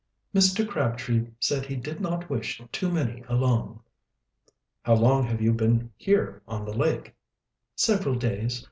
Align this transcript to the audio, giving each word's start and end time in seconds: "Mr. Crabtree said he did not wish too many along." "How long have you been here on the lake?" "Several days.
"Mr. 0.33 0.67
Crabtree 0.67 1.27
said 1.39 1.63
he 1.67 1.75
did 1.75 2.01
not 2.01 2.27
wish 2.27 2.59
too 2.71 2.89
many 2.89 3.23
along." 3.29 3.83
"How 4.81 4.95
long 4.95 5.25
have 5.25 5.41
you 5.43 5.53
been 5.53 5.91
here 5.95 6.41
on 6.47 6.65
the 6.65 6.73
lake?" 6.73 7.13
"Several 7.75 8.15
days. 8.15 8.59